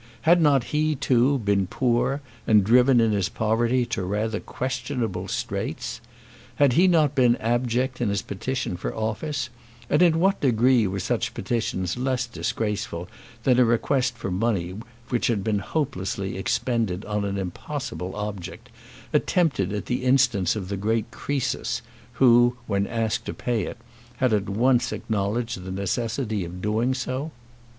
[0.21, 6.01] Had not he, too, been poor, and driven in his poverty to rather questionable straits?
[6.55, 9.51] Had not he been abject in his petition for office,
[9.91, 13.09] and in what degree were such petitions less disgraceful
[13.43, 14.73] than a request for money
[15.09, 18.71] which had been hopelessly expended on an impossible object,
[19.13, 21.83] attempted at the instance of the great Croesus
[22.13, 23.77] who, when asked to pay it,
[24.17, 27.29] had at once acknowledged the necessity of doing so?